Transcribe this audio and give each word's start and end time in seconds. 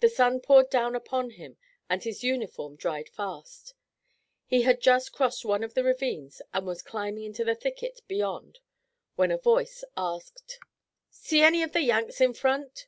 The 0.00 0.08
sun 0.08 0.40
poured 0.40 0.70
down 0.70 0.96
upon 0.96 1.32
him 1.32 1.58
and 1.86 2.02
his 2.02 2.24
uniform 2.24 2.74
dried 2.74 3.10
fast. 3.10 3.74
He 4.46 4.62
had 4.62 4.80
just 4.80 5.12
crossed 5.12 5.44
one 5.44 5.62
of 5.62 5.74
the 5.74 5.84
ravines 5.84 6.40
and 6.54 6.66
was 6.66 6.80
climbing 6.80 7.24
into 7.24 7.44
the 7.44 7.54
thicket 7.54 8.00
beyond 8.08 8.60
when 9.14 9.30
a 9.30 9.36
voice 9.36 9.84
asked: 9.94 10.58
"See 11.10 11.42
any 11.42 11.62
of 11.62 11.72
the 11.72 11.82
Yanks 11.82 12.18
in 12.18 12.32
front?" 12.32 12.86